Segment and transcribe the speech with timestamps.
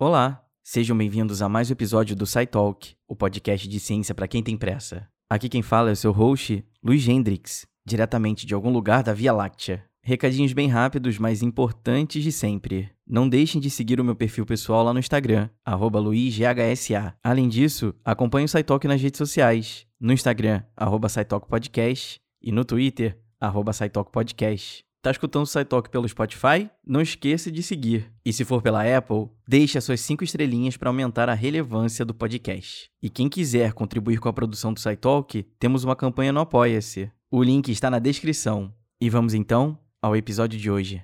[0.00, 4.44] Olá, sejam bem-vindos a mais um episódio do SciTalk, o podcast de ciência para quem
[4.44, 5.08] tem pressa.
[5.28, 9.32] Aqui quem fala é o seu host, Luiz Hendrix, diretamente de algum lugar da Via
[9.32, 9.84] Láctea.
[10.00, 12.88] Recadinhos bem rápidos, mas importantes de sempre.
[13.04, 17.16] Não deixem de seguir o meu perfil pessoal lá no Instagram, luizghsa.
[17.20, 21.08] Além disso, acompanhe o SciTalk nas redes sociais, no Instagram, arroba
[21.48, 23.72] Podcast, e no Twitter, arroba
[24.12, 24.87] Podcast.
[25.08, 26.68] Tá escutando o SciTalk pelo Spotify?
[26.86, 28.12] Não esqueça de seguir.
[28.22, 32.12] E se for pela Apple, deixe as suas 5 estrelinhas para aumentar a relevância do
[32.12, 32.90] podcast.
[33.02, 37.10] E quem quiser contribuir com a produção do SciTalk, temos uma campanha no Apoia-se.
[37.30, 38.70] O link está na descrição.
[39.00, 41.02] E vamos então ao episódio de hoje.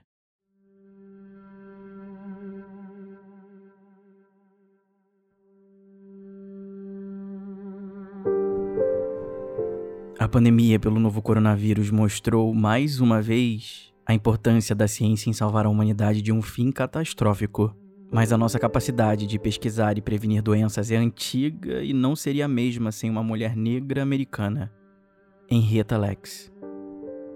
[10.18, 15.66] A pandemia pelo novo coronavírus mostrou mais uma vez a importância da ciência em salvar
[15.66, 17.74] a humanidade de um fim catastrófico.
[18.12, 22.48] Mas a nossa capacidade de pesquisar e prevenir doenças é antiga e não seria a
[22.48, 24.72] mesma sem uma mulher negra americana,
[25.50, 26.52] Henrietta Lacks.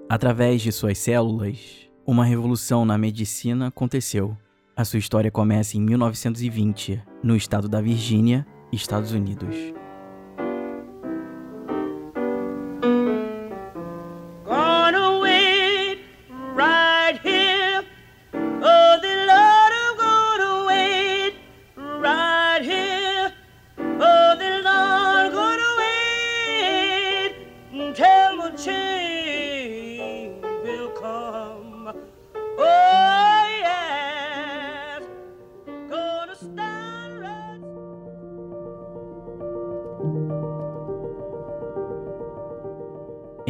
[0.09, 4.37] Através de suas células, uma revolução na medicina aconteceu.
[4.77, 9.78] A sua história começa em 1920, no estado da Virgínia, Estados Unidos.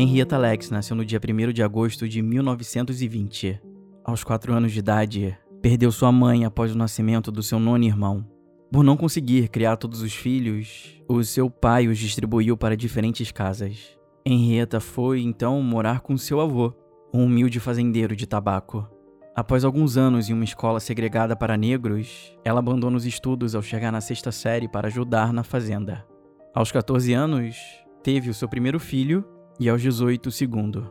[0.01, 3.61] Henrietta Lacks nasceu no dia 1 de agosto de 1920.
[4.05, 8.25] Aos 4 anos de idade, perdeu sua mãe após o nascimento do seu nono irmão.
[8.71, 13.99] Por não conseguir criar todos os filhos, o seu pai os distribuiu para diferentes casas.
[14.25, 16.73] Henrietta foi então morar com seu avô,
[17.13, 18.89] um humilde fazendeiro de tabaco.
[19.35, 23.91] Após alguns anos em uma escola segregada para negros, ela abandona os estudos ao chegar
[23.91, 26.07] na sexta série para ajudar na fazenda.
[26.55, 27.57] Aos 14 anos,
[28.01, 29.25] teve o seu primeiro filho
[29.59, 30.91] e aos 18 o segundo.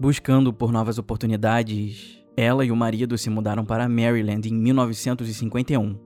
[0.00, 5.98] Buscando por novas oportunidades, ela e o marido se mudaram para Maryland em 1951.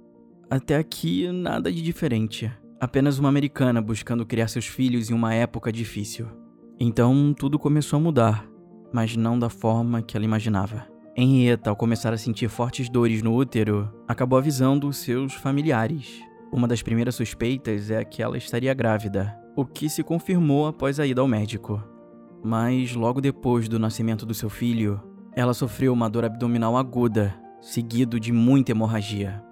[0.50, 2.50] Até aqui, nada de diferente.
[2.80, 6.26] Apenas uma americana buscando criar seus filhos em uma época difícil.
[6.80, 8.48] Então tudo começou a mudar,
[8.92, 10.86] mas não da forma que ela imaginava.
[11.14, 16.22] Henrietta, ao começar a sentir fortes dores no útero, acabou avisando seus familiares.
[16.50, 21.06] Uma das primeiras suspeitas é que ela estaria grávida, o que se confirmou após a
[21.06, 21.91] ida ao médico.
[22.42, 25.00] Mas logo depois do nascimento do seu filho,
[25.34, 29.42] ela sofreu uma dor abdominal aguda, seguido de muita hemorragia.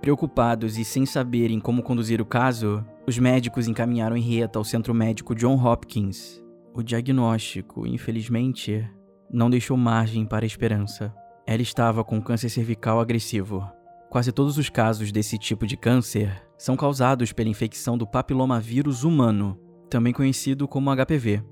[0.00, 5.34] Preocupados e sem saberem como conduzir o caso, os médicos encaminharam Henrietta ao centro médico
[5.34, 6.44] John Hopkins.
[6.74, 8.86] O diagnóstico, infelizmente,
[9.32, 11.14] não deixou margem para esperança.
[11.46, 13.66] Ela estava com câncer cervical agressivo.
[14.10, 19.58] Quase todos os casos desse tipo de câncer são causados pela infecção do papilomavírus humano,
[19.88, 21.42] também conhecido como HPV.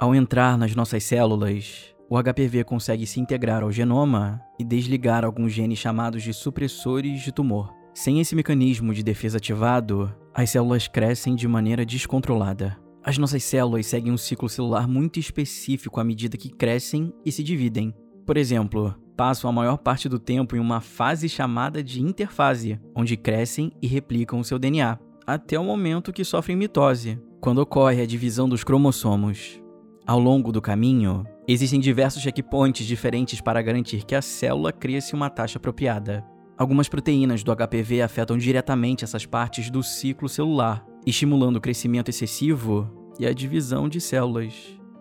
[0.00, 5.52] Ao entrar nas nossas células, o HPV consegue se integrar ao genoma e desligar alguns
[5.52, 7.70] genes chamados de supressores de tumor.
[7.94, 12.78] Sem esse mecanismo de defesa ativado, as células crescem de maneira descontrolada.
[13.04, 17.42] As nossas células seguem um ciclo celular muito específico à medida que crescem e se
[17.42, 17.94] dividem.
[18.24, 23.18] Por exemplo, passam a maior parte do tempo em uma fase chamada de interfase, onde
[23.18, 28.06] crescem e replicam o seu DNA, até o momento que sofrem mitose, quando ocorre a
[28.06, 29.59] divisão dos cromossomos.
[30.10, 35.30] Ao longo do caminho, existem diversos checkpoints diferentes para garantir que a célula crie-se uma
[35.30, 36.26] taxa apropriada.
[36.58, 42.90] Algumas proteínas do HPV afetam diretamente essas partes do ciclo celular, estimulando o crescimento excessivo
[43.20, 44.52] e a divisão de células,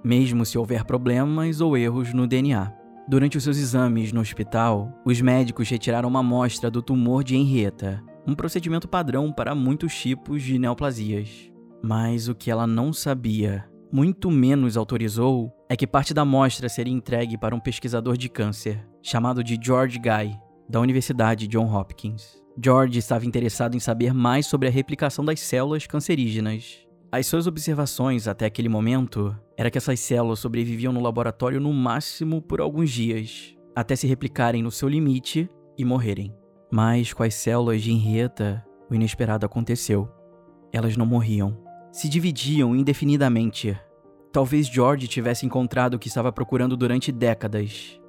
[0.04, 2.72] mesmo se houver problemas ou erros no DNA.
[3.08, 8.00] Durante os seus exames no hospital, os médicos retiraram uma amostra do tumor de Henrietta,
[8.28, 11.52] um procedimento padrão para muitos tipos de neoplasias.
[11.82, 16.94] Mas o que ela não sabia muito menos autorizou é que parte da amostra seria
[16.94, 20.38] entregue para um pesquisador de câncer, chamado de George Guy,
[20.70, 22.40] da Universidade John Hopkins.
[22.62, 26.86] George estava interessado em saber mais sobre a replicação das células cancerígenas.
[27.12, 32.42] As suas observações até aquele momento era que essas células sobreviviam no laboratório no máximo
[32.42, 36.36] por alguns dias, até se replicarem no seu limite e morrerem.
[36.72, 40.08] Mas com as células de Henrietta, o inesperado aconteceu.
[40.72, 43.78] Elas não morriam se dividiam indefinidamente.
[44.32, 48.00] Talvez George tivesse encontrado o que estava procurando durante décadas: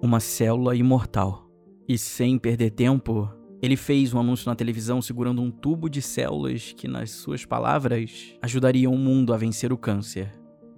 [0.00, 1.44] uma célula imortal.
[1.88, 3.30] E sem perder tempo,
[3.62, 8.36] Ele fez um anúncio na televisão segurando um tubo de células que, nas suas palavras,
[8.42, 10.30] ajudariam o mundo a vencer o câncer.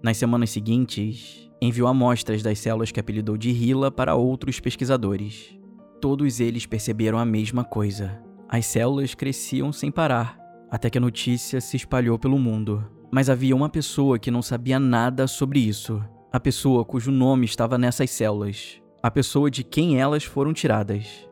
[0.03, 5.59] Nas semanas seguintes, enviou amostras das células que apelidou de Hila para outros pesquisadores.
[6.01, 8.23] Todos eles perceberam a mesma coisa.
[8.49, 10.39] As células cresciam sem parar,
[10.71, 12.85] até que a notícia se espalhou pelo mundo.
[13.11, 16.03] Mas havia uma pessoa que não sabia nada sobre isso.
[16.31, 18.81] A pessoa cujo nome estava nessas células.
[19.03, 21.27] A pessoa de quem elas foram tiradas.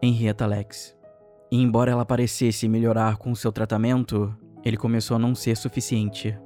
[0.00, 0.96] Henrietta Lex.
[1.50, 4.34] E embora ela parecesse melhorar com seu tratamento,
[4.64, 6.36] ele começou a não ser suficiente.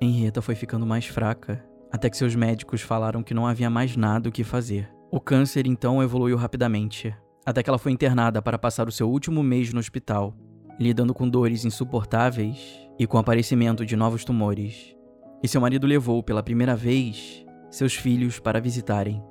[0.00, 4.28] Henrietta foi ficando mais fraca, até que seus médicos falaram que não havia mais nada
[4.28, 4.90] o que fazer.
[5.10, 9.42] O câncer então evoluiu rapidamente, até que ela foi internada para passar o seu último
[9.42, 10.34] mês no hospital,
[10.80, 14.96] lidando com dores insuportáveis e com o aparecimento de novos tumores.
[15.42, 19.22] E seu marido levou pela primeira vez seus filhos para visitarem.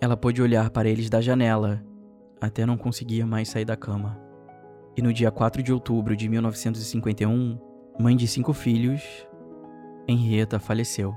[0.00, 1.84] Ela pôde olhar para eles da janela,
[2.40, 4.18] até não conseguia mais sair da cama.
[4.96, 7.58] E no dia 4 de outubro de 1951,
[8.00, 9.02] mãe de cinco filhos,
[10.08, 11.14] Henrietta faleceu.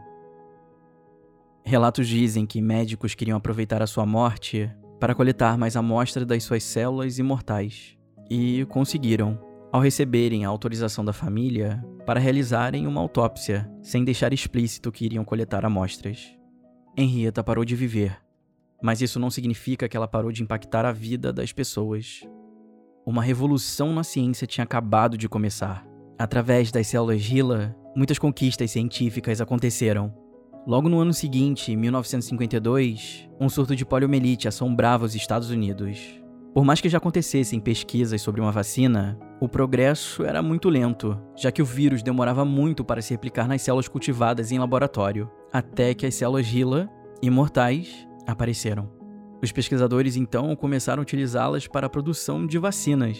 [1.63, 6.63] Relatos dizem que médicos queriam aproveitar a sua morte para coletar mais amostras das suas
[6.63, 7.97] células imortais.
[8.29, 9.39] E conseguiram,
[9.71, 15.23] ao receberem a autorização da família para realizarem uma autópsia, sem deixar explícito que iriam
[15.23, 16.35] coletar amostras.
[16.97, 18.19] Henrietta parou de viver,
[18.81, 22.21] mas isso não significa que ela parou de impactar a vida das pessoas.
[23.05, 25.85] Uma revolução na ciência tinha acabado de começar.
[26.17, 30.13] Através das células HeLa, muitas conquistas científicas aconteceram.
[30.67, 36.18] Logo no ano seguinte, 1952, um surto de poliomielite assombrava os Estados Unidos.
[36.53, 41.51] Por mais que já acontecessem pesquisas sobre uma vacina, o progresso era muito lento, já
[41.51, 46.05] que o vírus demorava muito para se replicar nas células cultivadas em laboratório, até que
[46.05, 46.89] as células HeLa,
[47.21, 48.89] imortais, apareceram.
[49.41, 53.19] Os pesquisadores então começaram a utilizá-las para a produção de vacinas.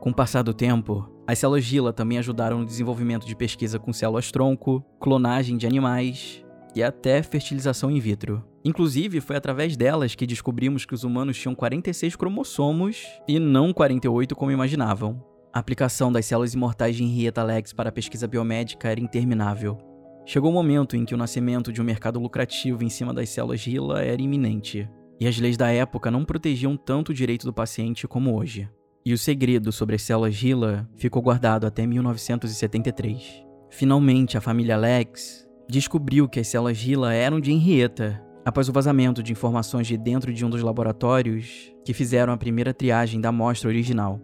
[0.00, 3.92] Com o passar do tempo, as células Gila também ajudaram no desenvolvimento de pesquisa com
[3.92, 8.44] células-tronco, clonagem de animais e até fertilização in vitro.
[8.66, 14.34] Inclusive, foi através delas que descobrimos que os humanos tinham 46 cromossomos e não 48
[14.34, 15.24] como imaginavam.
[15.52, 19.78] A aplicação das células imortais de Henrietta Lacks para a pesquisa biomédica era interminável.
[20.24, 23.28] Chegou o um momento em que o nascimento de um mercado lucrativo em cima das
[23.28, 24.90] células Gila era iminente,
[25.20, 28.68] e as leis da época não protegiam tanto o direito do paciente como hoje
[29.06, 33.46] e o segredo sobre as células Gila ficou guardado até 1973.
[33.70, 39.24] Finalmente, a família Lex descobriu que as células Gila eram de Henrietta, após o vazamento
[39.24, 43.68] de informações de dentro de um dos laboratórios que fizeram a primeira triagem da amostra
[43.68, 44.20] original.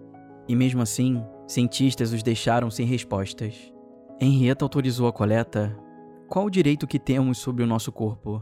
[0.49, 3.73] E mesmo assim, cientistas os deixaram sem respostas.
[4.21, 5.77] Henrietta autorizou a coleta.
[6.29, 8.41] Qual o direito que temos sobre o nosso corpo?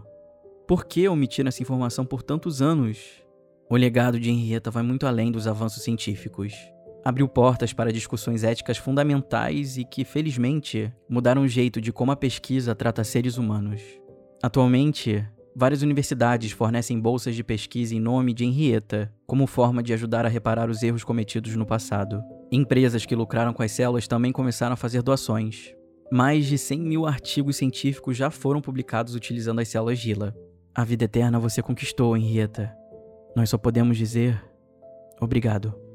[0.69, 3.25] Por que omitir essa informação por tantos anos
[3.71, 6.53] o legado de Henrietta vai muito além dos avanços científicos.
[7.05, 12.17] Abriu portas para discussões éticas fundamentais e que, felizmente, mudaram o jeito de como a
[12.17, 13.81] pesquisa trata seres humanos.
[14.43, 15.25] Atualmente,
[15.55, 20.29] várias universidades fornecem bolsas de pesquisa em nome de Henrietta, como forma de ajudar a
[20.29, 22.23] reparar os erros cometidos no passado.
[22.51, 25.75] Empresas que lucraram com as células também começaram a fazer doações.
[26.13, 30.35] Mais de 100 mil artigos científicos já foram publicados utilizando as células Gila.
[30.75, 32.75] A vida eterna você conquistou, Henrietta.
[33.37, 34.43] Nós só podemos dizer
[35.21, 35.90] obrigado.